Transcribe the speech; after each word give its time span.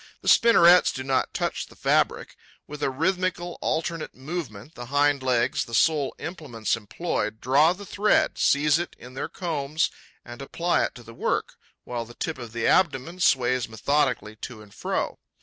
The 0.23 0.27
spinnerets 0.27 0.91
do 0.91 1.03
not 1.03 1.31
touch 1.31 1.67
the 1.67 1.75
fabric. 1.75 2.35
With 2.65 2.81
a 2.81 2.89
rhythmical, 2.89 3.59
alternate 3.61 4.15
movement, 4.15 4.73
the 4.73 4.87
hind 4.87 5.21
legs, 5.21 5.65
the 5.65 5.75
sole 5.75 6.15
implements 6.17 6.75
employed, 6.75 7.39
draw 7.39 7.71
the 7.73 7.85
thread, 7.85 8.39
seize 8.39 8.79
it 8.79 8.95
in 8.97 9.13
their 9.13 9.29
combs 9.29 9.91
and 10.25 10.41
apply 10.41 10.85
it 10.85 10.95
to 10.95 11.03
the 11.03 11.13
work, 11.13 11.53
while 11.83 12.03
the 12.05 12.15
tip 12.15 12.39
of 12.39 12.51
the 12.51 12.65
abdomen 12.65 13.19
sways 13.19 13.69
methodically 13.69 14.35
to 14.37 14.63
and 14.63 14.73
fro. 14.73 15.19